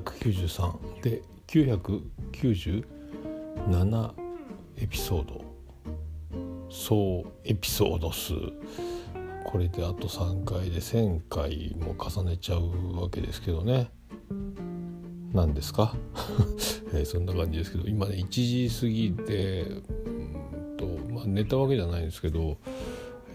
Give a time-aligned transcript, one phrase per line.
[0.00, 2.84] 193で997
[4.78, 5.44] エピソード。
[6.68, 8.34] 総エピソード数。
[9.44, 13.92] これであと3回で1,000回も重ねちゃうわけですけどね。
[15.32, 15.94] 何ですか、
[16.92, 19.74] えー、そんな感じですけど今ね1時過ぎでう
[20.10, 22.58] んと、まあ、寝たわけじゃないんですけど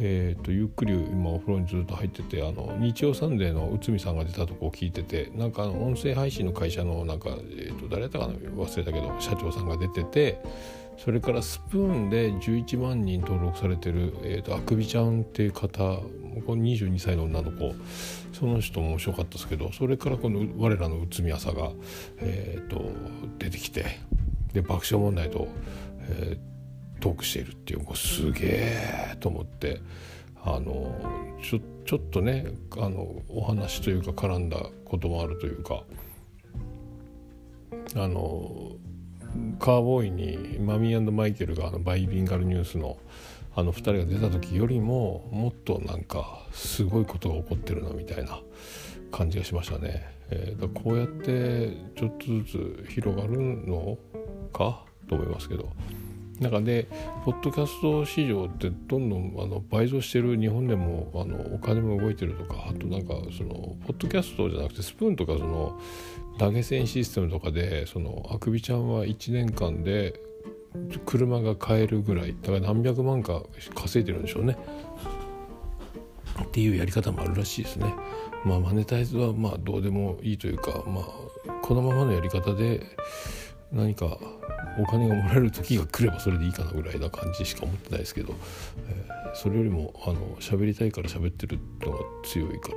[0.02, 10.42] えーと、ゆっくり今お風呂にずっと入っててあの日曜サンデーの内海さんが出たとこを聞いててなんかあの音声配信の会社のなんか、えーと、誰だったかな忘れたけど社長さんが出てて
[10.98, 15.78] それからスプーンで11万人登録されてる、えーと、あくびちゃんっていう方
[16.46, 17.74] この22歳の女の子
[18.32, 21.72] その人も面白かったですけどそれからこの我らの内海朝が、
[22.20, 22.92] えー、と
[23.38, 24.00] 出てきて
[24.54, 25.50] で爆笑問題と、
[26.10, 26.50] えー
[27.00, 29.82] トークしているっていうもうすげえと思って
[30.44, 30.96] あの
[31.42, 35.84] ちょちょっとねあのお話というか絡んだこともあるというか
[37.96, 38.72] あの
[39.60, 42.98] カーボーイにマミーマイケルがあのバイビンガルニュースの
[43.56, 48.40] あの2人が出た時よりももっとなんかすごいことが起こってるなみたいな
[49.12, 50.06] 感じがしましたね。
[50.30, 52.44] えー、だこうやってちょっとず
[52.86, 53.38] つ広がる
[53.68, 53.98] の
[54.54, 55.70] かと思いますけど。
[56.40, 56.88] なんかで
[57.26, 65.80] ポッドキャスト市場ってどんどんあの倍増してる日本でもあのお金も動いてるとかあとなんかそのポッドキャストじゃなくてスプーンとかその
[66.38, 70.20] 投げ銭システムとかでそのあくびちゃんは1年間で
[71.06, 73.44] 車が買えるぐらいだから何百万か
[73.76, 74.58] 稼いでるんでしょうね
[76.42, 77.94] っていうやり方もあるらしいですね。
[78.46, 82.86] まあマネタイズはまあどうでもいいというかまあこのままのやり方で
[83.72, 84.18] 何か
[84.78, 88.34] お金がもらえる時が来ればそれでいいかなぐらいな感じしか思ってないですけど、
[88.88, 92.70] えー、それよりもあの喋りたいから喋ってるのが強いか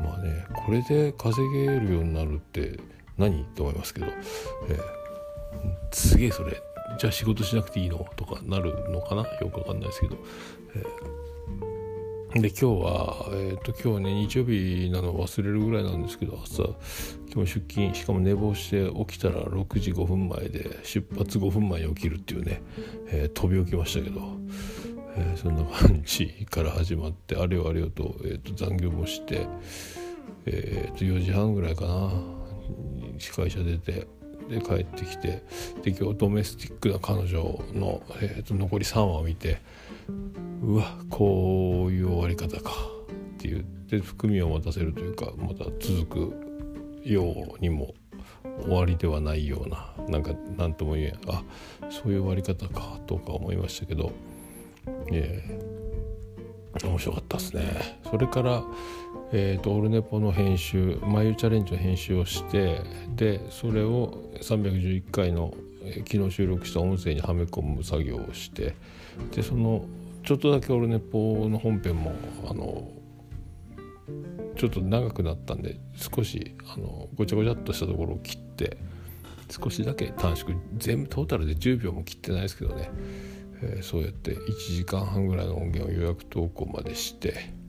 [0.00, 2.78] らまあねこれで稼げるようになるって
[3.18, 4.06] 何と思いますけど、
[4.68, 4.80] えー、
[5.92, 6.60] すげえそれ。
[6.98, 9.22] じゃあ仕事しなくていいのとかなるのかな？
[9.40, 10.16] よくわかんないですけど、
[10.74, 11.21] えー
[12.34, 16.62] で今日は、えーと、今日ね日曜日なの忘れるぐらいなんですけど朝
[17.30, 22.62] 今日出勤しかも寝坊して起きたら6時5分前で出発5分前に起きるっていうね、
[23.08, 24.20] えー、飛び起きましたけど、
[25.16, 29.46] えー、そんな感じから始まってあれよあれよと,、えーと、残業もして、
[30.46, 32.12] えーと、4時半ぐらいかな
[33.18, 34.06] 司会社出て
[34.48, 35.42] で帰ってきて
[35.82, 39.60] で今日ドメスティックな彼女の、えー、と残り3話を見て
[40.62, 47.24] うわこういう終わり方かって言って含みを持たせるというかまた続くよ
[47.56, 47.94] うにも
[48.62, 51.42] 終わりではないようななんか何とも言えんあ
[51.90, 54.12] そういう終わり方かとか思いましたけど、
[55.12, 55.42] え、
[56.82, 58.00] 面白かったですね。
[58.10, 58.62] それから
[59.34, 62.82] えーと、オルネポの編集「眉チャレンジ」の編集をして
[63.16, 68.74] でそれを311回の、え、昨日収録した音声にはめ込む作業をして
[69.34, 69.86] でその
[70.22, 72.12] ちょっとだけオルネポの本編も
[72.46, 72.90] あの
[74.56, 78.76] ちょっと長くなったんで少しあのごちゃごちゃっとしたところを切って
[79.48, 82.90] 少しだけ短縮全部トータルで10秒も切ってないですけどね、
[83.62, 87.62] えー、そうやって1時間半ぐらいの音源を予約投稿までして。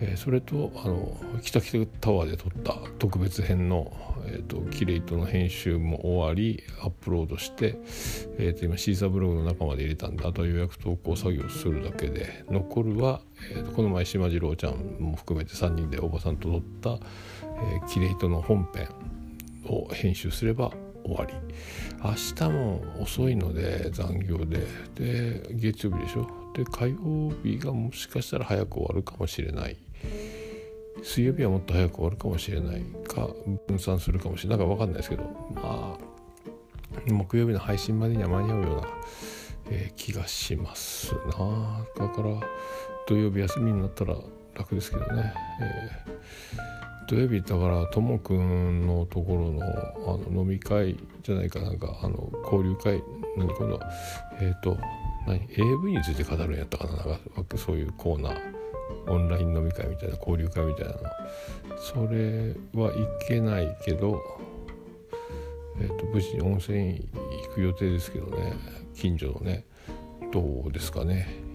[0.00, 3.92] えー、それとあの北北タワーで撮った特別編の、
[4.26, 7.76] えーと、キレイトの編集も終わりアップロードして、
[8.38, 13.20] えーと、今シーサーブログの中まで入れたんであとは予約投稿作業するだけで残るは、
[13.52, 16.62] えーと、この前島次郎ちゃんも含めて3人でおばさんと撮っ
[16.98, 17.06] た、
[17.42, 18.88] えー、キレイトの本編
[19.66, 20.72] を編集すれば
[21.04, 21.34] 終わり。
[22.02, 24.66] 明日も遅いので残業で。
[24.94, 26.26] で月曜日でしょ？
[26.54, 29.76] で火曜日がもしかしたら早く終わるかもしれない。
[31.02, 32.82] 水曜日はもっと早く終わるかもしれない。
[33.06, 33.28] か
[33.66, 34.58] 分散するかもしれない。
[34.58, 35.22] なんか分かんないですけど。
[35.54, 36.10] まあ
[37.06, 38.88] 木曜日の配信までには間に合うような、
[39.70, 41.86] えー、気がしますな。
[41.96, 42.40] だから
[43.06, 44.16] 土曜日休みになったら
[44.54, 45.32] 楽ですけどね、
[45.62, 46.59] えー、
[47.10, 49.60] 土曜日だからともくんのところの
[50.06, 53.02] あの飲み会じゃないかなんかあの交流会
[53.36, 53.80] 何今度
[54.40, 54.78] えっ、ー、と
[55.26, 56.92] 何 AV について語るんやったかな
[57.34, 58.40] なんかそういうコーナー
[59.08, 60.98] オンライン飲み会みたいな交流会みたいなの。
[61.80, 62.94] それはい
[63.26, 64.22] けないけど、
[65.80, 67.08] えーと、無事に温泉
[67.48, 68.52] 行く予定ですけどね
[68.94, 69.64] 近所のね
[70.30, 71.49] どうですかね。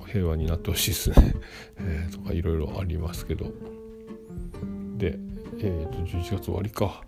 [0.00, 1.34] も平和になってほしいですね、
[1.78, 3.46] えー、とかいろいろありますけど。
[4.96, 5.18] で、
[5.58, 7.02] えー、と11月終わりか、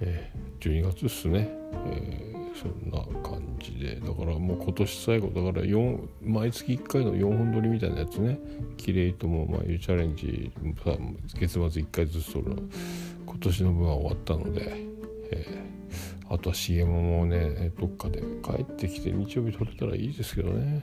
[0.00, 1.48] えー、12月っすね、
[1.86, 3.96] えー、そんな感じで。
[3.96, 8.38] だからもう今年最後だから4毎月1回の4本撮りみたいなやつね。
[8.76, 10.52] キレイともまあいうチャレンジ
[10.84, 10.96] さ
[11.38, 12.56] 月末1回ずつ撮る
[13.26, 14.86] 今年の分は終わったので、
[15.32, 20.82] えー、あとは CM もねどっかで帰ってきて日曜日撮れたらいいですけどね、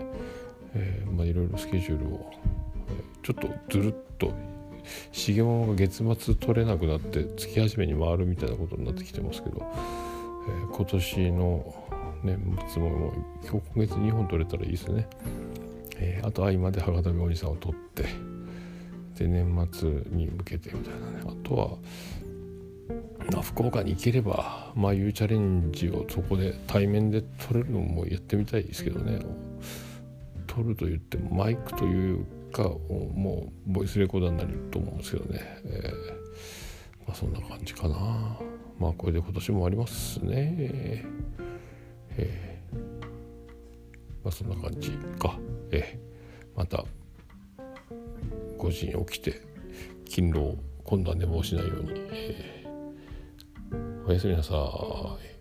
[0.78, 4.32] えー、まあいろいろスケジュールを、え、ちょっとずるっと
[5.12, 9.66] 重桃が月末取れなくなって月始めに回るみたいなことになってきてますけど、
[10.48, 11.76] えー、今年の
[12.24, 13.14] 年末ももう
[13.44, 15.08] 今月2本取れたらいいですね、
[15.98, 18.04] えー、あと合間で博多おじさんを取って
[19.18, 21.24] で年末に向けてみたいなね。
[21.26, 21.78] あとは
[23.32, 29.20] ま、福岡に行ければまあいうチャレンジをそこで対面で撮れるのもやってみたいですけどね。
[30.58, 38.40] 撮ると言ってもマイクというかもうボイスレコーダーになると思うんですけどね、えー、まあ、そんな感じかな。
[38.80, 41.06] まあこれで今年もありますね。
[42.18, 42.78] えー、
[44.24, 44.90] まあそんな感じ
[45.20, 45.38] か。
[45.72, 46.84] えー、また
[48.58, 49.42] 5時に起きて
[50.10, 55.37] 勤労今度は寝坊しないように、えー、おやすみなさい。